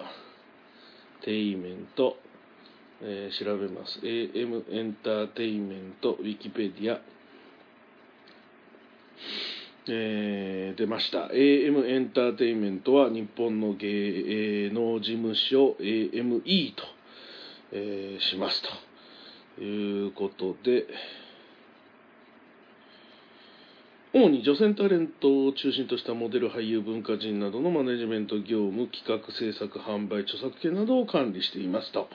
[1.24, 2.16] テインメント、
[3.02, 3.98] えー調べます。
[4.00, 7.00] AM エンターテインメントウィキペディア。
[9.88, 11.28] えー出ました。
[11.28, 16.84] AM エンターテインメントは日本の芸能事務所 AME と、
[17.72, 18.90] えーしますと。
[19.62, 20.86] いうことで
[24.12, 32.08] 主に女性タレントを中心としたモデル俳優文化人などのマネジメント業務企画制作販売著作権などを管理していますと、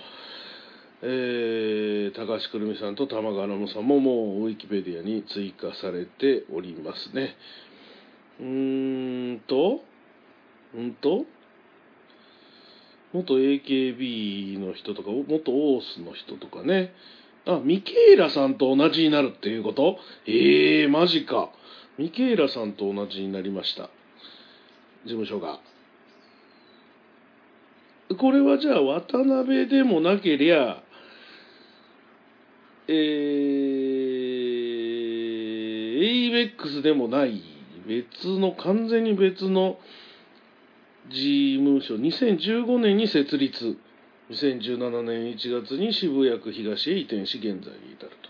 [1.01, 7.35] えー高橋くるみさんと玉川ラムさんももうウィキペディアに追加されておりますね
[8.39, 9.81] うーんと
[10.73, 11.25] うんと
[13.13, 16.91] 元 AKB の人とか、元オースの人とかね。
[17.45, 19.99] あ、ミケイラさんと同じになるっていうこと？
[20.27, 21.49] ええー、マジか。
[21.97, 23.83] ミケイラさんと同じになりました。
[25.05, 25.61] 事務所が。
[28.19, 30.83] これはじゃあ渡辺でもなけりゃ、
[32.87, 32.95] えー、
[36.57, 37.41] ABEX でもない、
[37.87, 39.79] 別の、完全に別の
[41.09, 43.77] 事務所、2015年に設立、
[44.29, 48.29] 2017年1月に渋谷区東へ移転し、現在に至ると。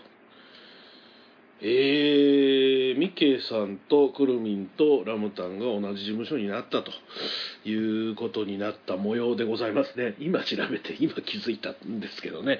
[1.62, 2.65] えー、
[2.96, 6.90] ミケさんとクルミンとラムタンが同じ事務所になったと
[7.68, 10.14] いうことになった模様でございますね。
[10.18, 12.58] 今調べて、今気づいたんですけどね。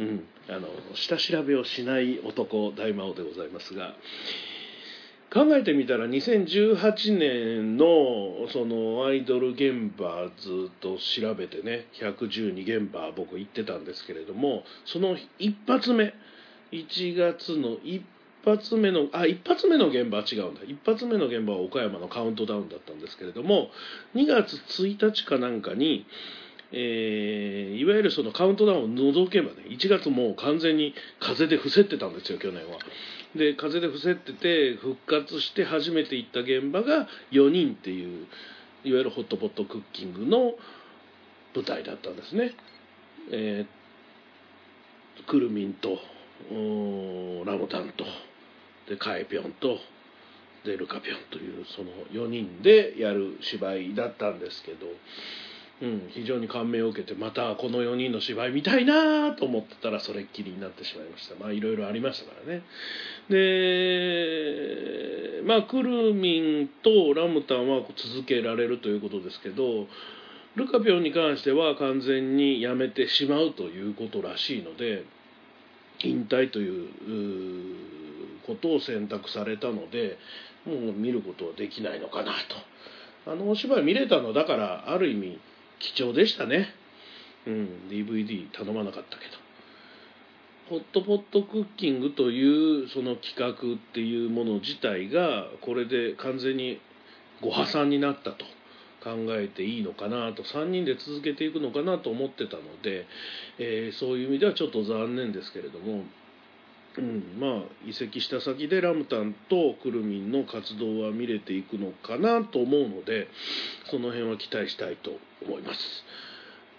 [0.00, 0.24] うん。
[0.48, 3.94] あの、下調べをしない男、大魔王でございますが、
[5.30, 16.14] 考えてみたら2018年のそのアイドル現場ずっと調べてね112現場僕行ってたんですけれどもその一発目
[16.72, 18.02] 1月の一
[18.48, 23.68] 発目のあ一発目の現場は違うんだ一発目の現場は岡山のカウントダウンだったんですけれども
[24.14, 26.06] 2月1日かなんかに
[26.72, 32.78] えーいわゆるそのカウントダウンを除けばね1月もう完全に風で伏せってたんですよ去年は。
[33.36, 38.26] で風で伏せってて復活して初めて行った現場が4人っていう
[38.84, 40.54] いわゆるホットポットクッキングの
[41.54, 42.54] 舞台だったんですね。
[43.30, 43.78] えー
[45.26, 45.98] クルミンと
[47.44, 48.04] ラムタンと
[48.88, 49.78] でカエピョンと
[50.64, 54.86] でルカピョンというその4人でやる芝居だったんですけど。
[55.80, 62.64] うん、非常に感銘を受けてまたこの4人の芝居見たいなと思ってたらそれっきりになってしまいましたまあいろいろありましたからね
[63.30, 69.86] でまあクルミンとラムタンは続けられるということですけど
[70.56, 75.04] ルカピョンに関しては完全にやめてしまうということらしいので
[76.02, 76.88] 引退という
[78.48, 80.18] ことを選択されたので
[80.66, 82.32] もう見ることはできないのかな
[83.24, 83.30] と。
[83.30, 85.38] あのお芝居見れたのだからある意味
[85.78, 86.68] 貴重でしたね。
[87.46, 89.32] うん DVD 頼まなかったけど。
[90.70, 96.80] ホットポットクッキングというその企画っていうもの自体がこれで完全に
[97.40, 98.44] ご破産になったと。
[99.02, 100.42] 考えていいのかなと。
[100.42, 103.06] 3人で続けていくのかなと思ってたので、
[103.58, 106.02] えーそういう意味ではちょっと残念ですけれども、
[106.98, 113.28] うん、まあ移籍した先でラムタンとクルミンの活動は見れていくのかなと思うので
[113.88, 115.12] その辺は期待したいと
[115.46, 115.80] 思います。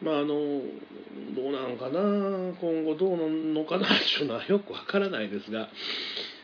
[0.02, 2.02] まああのどうなのかな？
[2.60, 3.88] 今後どうなのかな？
[3.88, 3.94] と
[4.24, 5.70] いうのはよくわからないですが。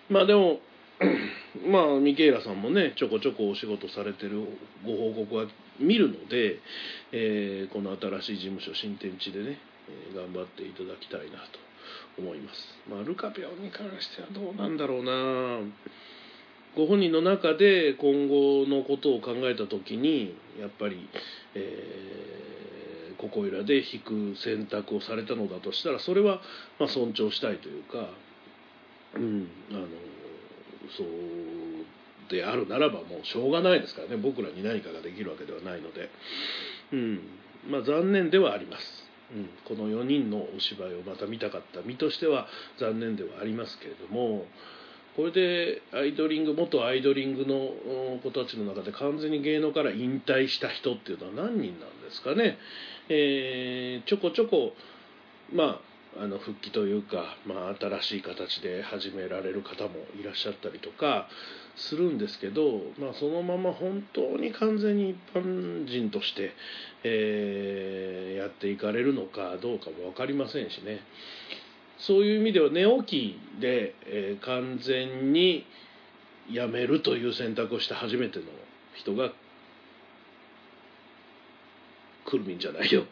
[0.10, 0.60] まあでも
[1.68, 4.46] まあミケイラさんもねちょこちょこお仕事されてる
[4.86, 5.48] ご報告は
[5.80, 6.60] 見るので、
[7.12, 9.60] えーこの新しい事務所新天地でね、
[10.16, 11.60] 頑張っていただきたいなと。
[12.18, 12.60] 思います。
[12.90, 15.60] まあルカピョンに関してはどうなんだろうな
[16.76, 21.10] ご本人の中で今後のことを考えた時にやっぱり、
[21.54, 22.56] えー
[23.18, 26.42] ここいらで引く選択をされたのだとしたらそれは
[26.80, 28.10] ま尊重したいというか、
[29.16, 29.88] うん、あの
[30.96, 31.08] そう
[32.30, 36.10] であるならばもうしょうがないですからね僕らに何かができるわけではないので、
[36.94, 37.20] うん
[37.70, 39.05] まあ、残念ではあります。
[39.34, 42.48] うん、この4人のお芝居をまた見たかった身としては
[42.80, 44.46] 残念ではありますけれども
[45.16, 52.58] これでアイドリング元アイドリングの子たちの中で完全に芸能から引退した人っていうのは何人なんですかね、
[53.10, 54.74] えーちょこちょこ
[55.54, 61.28] まああの復帰というか、まあ、新しい形で始められる方もいらっしゃったりとか
[61.76, 66.54] するんですけど、まあ、そのまま本当に完全に一般人として、
[67.04, 71.00] えーやっていかれるのかどうかも分かりませんしね。
[71.98, 75.66] そういう意味では寝起きで、えー完全に
[76.52, 78.46] 辞めるという選択をした初めての
[78.94, 79.32] 人が
[82.26, 83.06] クルミンじゃないよ、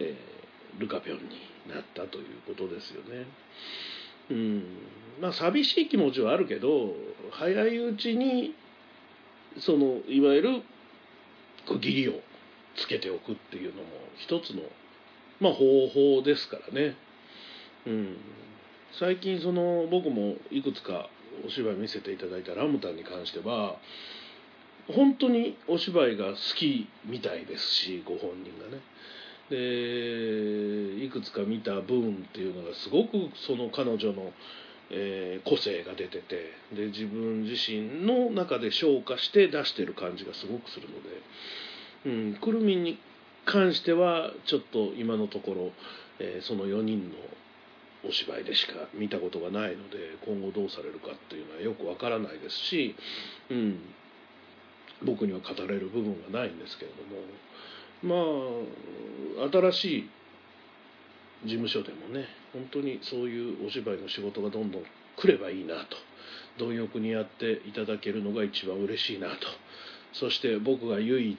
[0.00, 1.49] えールカピョンに。
[1.68, 3.26] なったということですよね。
[4.30, 4.64] うん、
[5.20, 6.94] まあ寂しい気持ちはあるけど
[7.32, 8.54] 早いうちに
[9.58, 10.62] そのいわゆる
[11.66, 12.14] 区切りを
[12.76, 14.62] つけておくっていうのも一つの、
[15.40, 16.96] まあ、方法ですからね。
[17.86, 18.16] うん、
[18.92, 21.08] 最近その僕もいくつか
[21.46, 23.76] お芝居見せていただいたラムタンに関しては
[24.88, 28.82] 本当にお芝居が好きみたいですしご本人がね。
[29.50, 34.32] でいくつか見た部分っていうのがすごくその彼女の、
[34.90, 42.98] えー個性が出ててで自分自身の中で消化して出してる感じがすごくするので、うん、くるみに
[43.46, 45.70] 関してはちょっと今のところ、
[46.18, 47.14] えーその4人の
[48.08, 52.96] お芝居でしか見たことがないので今後どうされるかっていうのはよくわからないですし、
[53.50, 53.78] うん、
[55.02, 57.20] 僕には語れる部分がないんですけれども
[58.02, 60.10] まあ新しい
[61.44, 64.82] 事務所でもね本当にそういうお芝居の仕事がどんどん
[65.16, 65.96] 来ればいいなと
[66.58, 69.34] 貪欲にやっていただけるのが一番嬉しいなと。
[70.12, 71.38] そして僕が唯一、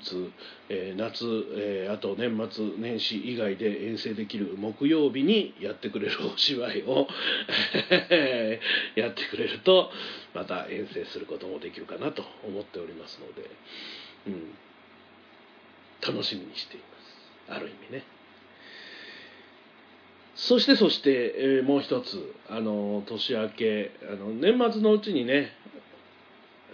[0.70, 1.26] えー夏、
[1.58, 7.08] えーあと年末年始以外で遠征できる木曜日にやってくれるお芝居を
[8.96, 9.92] やってくれると
[10.34, 13.50] また遠征することもできるかなと思っておりますので、
[14.28, 14.54] うん、
[16.06, 16.86] 楽しみにしていま
[17.50, 17.58] す。
[17.58, 18.04] ある意味ね。
[20.36, 25.52] そしてそして、えーもう一つあの年明けあの年末のうちにね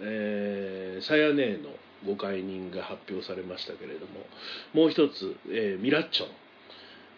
[0.00, 1.70] えーさやねの
[2.06, 4.26] ご解任が発表されましたけれども
[4.72, 6.28] もう一つ、えーミラッチョン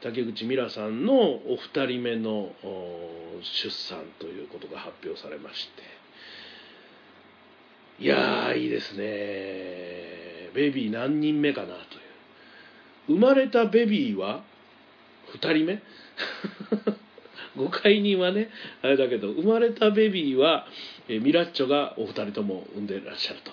[0.03, 2.53] 竹口ミラさんのお二人目の
[3.43, 5.69] 出産ということが発表されまし
[7.99, 8.03] て。
[8.03, 10.51] いやーいいですね。
[10.55, 12.00] ベビー何人目かなと
[13.11, 14.45] 生まれたベビーは
[15.35, 15.83] 2人目？
[17.57, 18.49] 誤解人はね
[18.83, 20.67] あれだけど生まれたベビーは、
[21.09, 23.51] えミラッチョがお二人とも産んでらっしゃると。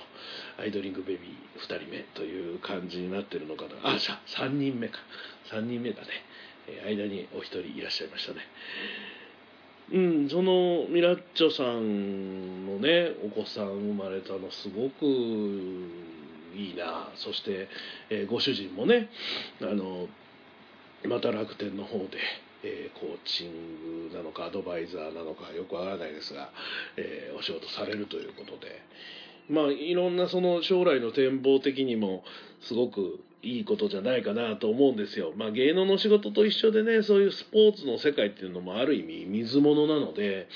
[0.60, 4.99] アイドリングベビー2人目という感じになってるのかなあさ3人目か。
[5.51, 6.08] 3人目だね、
[6.68, 8.39] え間にお一人いらっしゃいましたね。
[9.93, 15.05] うん、そのミラッチョさんのねお子さん生まれたのすごく
[16.56, 17.68] いいなそして、
[18.10, 19.10] えーご主人もね
[19.62, 20.08] あの
[21.06, 22.18] また楽天の方で、
[22.64, 26.50] えーコーチングなのかアドバイザーなのかよくわからないですが、
[26.98, 28.82] えーお仕事されるということで
[29.50, 32.24] まあいろんなその将来の展望的にも
[32.62, 35.32] すごくいいことじゃないかなと思うんですよ。
[35.36, 40.48] まあ芸能の仕事と一緒でねそういうスポーツの世界っていうのもある意味水物なので。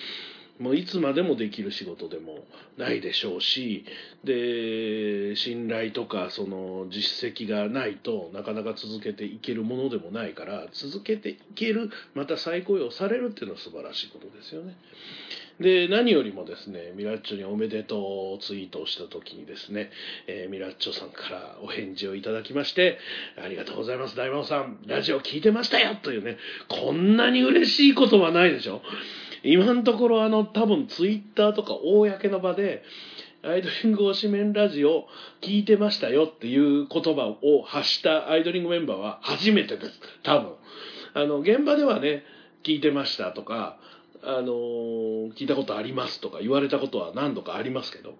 [0.61, 2.45] もういつまでもできる仕事でも
[2.77, 3.83] ないでしょうし
[4.23, 14.77] で信頼とかその実績がないとなかなか続けていけるものでもないから続けていけるまた再雇用されるっていうのは素晴らしいことですよね。
[15.59, 19.91] で何よりもですねミラッチョにおめでとうツイートをした時にですね、
[20.27, 22.97] えーミラッチョさんからお返事をいただきまして
[23.43, 26.37] ありがとうございます大魔王さんラジオ聞いてましたよというね
[26.67, 28.81] こんなに嬉しいことはないでしょ
[29.43, 32.83] 今のところあの多分ツイッターとか公の場で
[33.43, 35.07] アイドリング推しメンラジオ
[35.41, 39.99] 聞いてましたよっていう言葉を発したアイドリングメンバーは初めてです。
[40.23, 40.53] 多分。
[41.13, 42.23] あの現場ではね
[42.63, 43.77] 聞いてましたとか
[44.23, 48.13] あのー聞いたことありますとか言われたことは何度かありますけど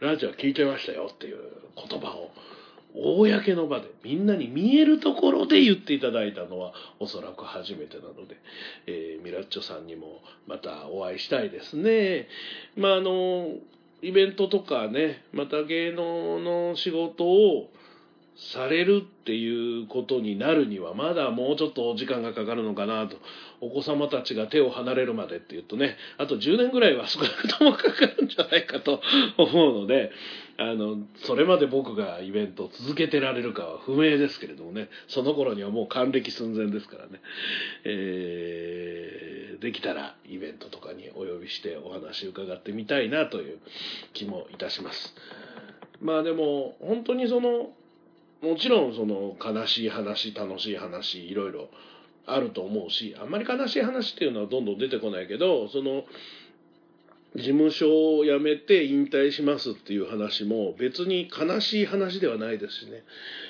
[0.00, 1.38] ラジオ聞いてましたよっていう
[1.76, 2.30] 言葉を
[2.96, 8.36] 公の場でみんなに見えるところで言っていただいたのはおそらく初めてなので、
[8.86, 12.28] えーミラッチョさんにもまたお会いしたいですね。
[12.76, 13.48] まああの
[14.02, 17.70] イベントとかねまた芸能の仕事を
[18.52, 23.16] されるっていうことになるにはまだもうちょっと時間がかかるのかなと
[23.62, 29.00] お子様たちが手を離れるまでっていうとねあと10年ぐらいは少なくともかかるんじゃないかと
[29.38, 30.10] 思うので
[30.58, 37.20] あのそれまで僕がイベントを続けてられるかは不明ですけれどもねその頃にはもう還暦寸前ですからね、
[37.84, 43.58] えーできたらイベントとかにお呼びしてお話伺ってみたいなという
[44.12, 45.14] 気もいたします。
[46.00, 47.70] まあでも本当にその
[48.42, 51.68] もちろんその悲しい話楽しい話いろいろ
[52.26, 56.04] あると思うしあんまり悲しい話っていうのはどんどん出てこないけどその
[57.36, 63.02] 事務所を辞めて引退しますっていう話も別に悲しい話ではないですしね。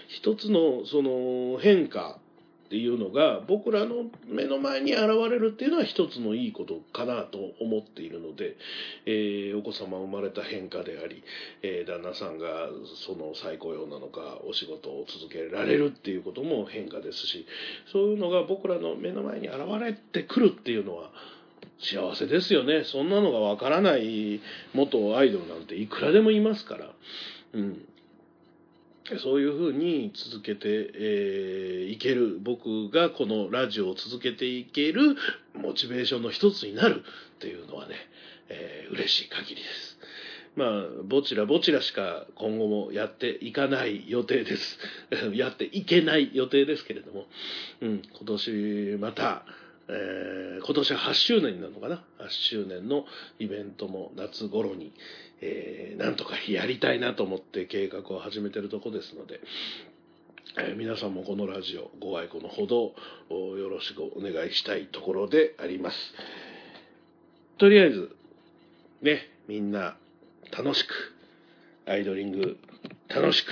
[0.08, 2.18] 一つのその変化
[2.66, 8.56] っていうのが僕らの目の前に現れるっていうのは一つのいいことかなと思っているので、
[9.06, 11.22] えーお子様生まれた変化であり、
[11.62, 12.68] えー旦那さんが
[13.06, 17.46] その再雇用なのかお仕事を続けられるっていうことも変化ですし
[17.92, 21.12] そういうのが僕らの目の前に現れてくるっていうのは
[21.78, 24.40] 幸せですよねそんなのがわからない
[24.72, 26.92] 元アイドルなんていくらでもいますから。
[27.54, 27.88] うん
[29.22, 35.16] そういうふうに続けて、えーいける僕がこのラジオを続けていける
[35.54, 37.04] モチベーションの一つになる
[37.36, 37.94] っていうのはね、
[38.48, 39.96] えー嬉しい限りです。
[40.56, 40.68] まあ、
[41.04, 44.78] ぼちらぼちらしか今後もやっていかない予定です。
[45.34, 47.26] やっていけない予定ですけれども、
[47.82, 49.44] うん、今年また、
[49.88, 53.04] えー今年は8周年なのかな？8周年の
[53.38, 54.92] イベントも夏頃に、
[55.40, 59.40] えーなんとかやりたいなと思って計画を始めてるとこですので
[60.58, 62.94] えー皆さんもこのラジオご愛顧のほど
[63.30, 65.96] よろしくお願いしたいところであります。
[67.58, 68.14] とりあえず、
[69.02, 69.96] ね、みんな
[70.56, 71.14] 楽しく、
[71.86, 72.58] アイドリング
[73.08, 73.48] 楽しく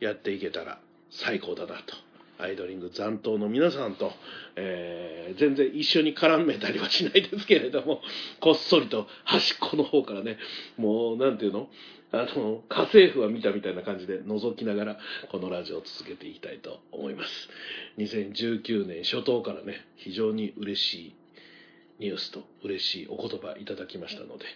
[0.00, 0.78] やっていけたら
[1.10, 2.05] 最高だなと。
[2.38, 4.12] アイドリング残党の皆さんと、
[4.56, 8.00] えー全然一緒に絡めたりはしないですけれども、
[8.40, 10.38] こっそりと端っこの方からね、
[10.76, 11.68] もう、なんていうの？
[12.12, 14.98] あの、家政婦は見たみたいな感じで覗きながら、
[15.30, 17.48] このラジオを続けていきたいと思います。
[17.98, 21.12] 2019年初頭からね、非常に嬉しい
[21.98, 24.46] ニュースと嬉しいお言葉いただきましたので、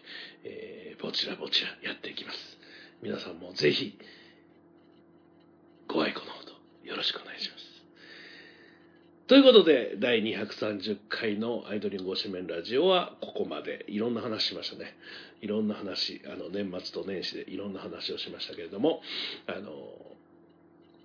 [0.44, 2.58] えーぼちらぼちらやっていきます。
[3.02, 3.98] 皆さんもぜひ、
[5.88, 6.52] ご愛顧のほど
[6.84, 7.69] よろしくお願いします。
[9.30, 13.84] ということで、第230回のアイドリング推しメンラジオはここまで。
[13.86, 14.96] いろんな話しましたね。
[15.40, 19.02] いろんな話、あの、年末と年始でいろんな話をしましたけれども、
[19.46, 19.70] あの、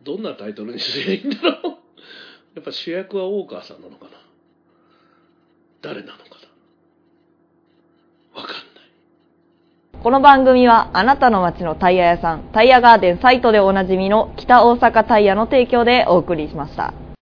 [0.04, 1.78] どんなタイトルにすればいいんだろう
[2.58, 4.12] やっぱ主役は大川さんなのかな
[5.84, 6.24] 誰なのか
[8.34, 8.64] なわかんない。
[10.02, 17.05] この番組はあなたの街のタイヤ屋さん、タイヤガーデンサイトでおなじみの北大阪タイヤの提供でお送りしました。